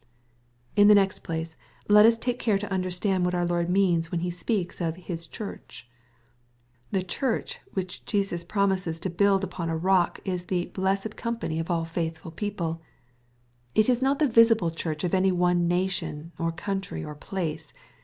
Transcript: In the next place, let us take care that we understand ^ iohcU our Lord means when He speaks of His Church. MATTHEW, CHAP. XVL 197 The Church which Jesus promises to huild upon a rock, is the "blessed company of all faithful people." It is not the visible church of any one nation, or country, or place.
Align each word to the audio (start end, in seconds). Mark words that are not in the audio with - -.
In 0.75 0.87
the 0.87 0.95
next 0.95 1.19
place, 1.19 1.55
let 1.87 2.07
us 2.07 2.17
take 2.17 2.39
care 2.39 2.57
that 2.57 2.71
we 2.71 2.73
understand 2.73 3.23
^ 3.25 3.27
iohcU 3.29 3.33
our 3.35 3.45
Lord 3.45 3.69
means 3.69 4.09
when 4.09 4.21
He 4.21 4.31
speaks 4.31 4.81
of 4.81 4.95
His 4.95 5.27
Church. 5.27 5.87
MATTHEW, 6.91 7.03
CHAP. 7.05 7.19
XVL 7.19 7.21
197 7.21 7.37
The 7.37 7.37
Church 7.37 7.59
which 7.75 8.05
Jesus 8.05 8.43
promises 8.43 8.99
to 8.99 9.09
huild 9.11 9.43
upon 9.43 9.69
a 9.69 9.77
rock, 9.77 10.19
is 10.25 10.45
the 10.45 10.71
"blessed 10.73 11.15
company 11.15 11.59
of 11.59 11.69
all 11.69 11.85
faithful 11.85 12.31
people." 12.31 12.81
It 13.75 13.87
is 13.87 14.01
not 14.01 14.17
the 14.17 14.27
visible 14.27 14.71
church 14.71 15.03
of 15.03 15.13
any 15.13 15.31
one 15.31 15.67
nation, 15.67 16.31
or 16.39 16.51
country, 16.51 17.05
or 17.05 17.13
place. 17.13 17.71